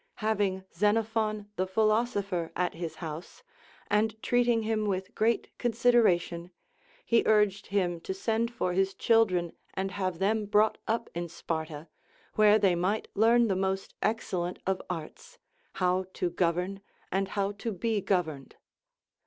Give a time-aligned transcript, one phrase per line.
[0.15, 3.43] Having Xenophon the philosopher at his house,
[3.87, 6.49] and treating him with great consideration,
[7.05, 11.87] he urged him to send for his children and have them brought up in Sparta,
[12.33, 15.37] where they might learn the most excellent of arts,
[15.73, 16.81] how to govern
[17.11, 18.55] and how to be governed.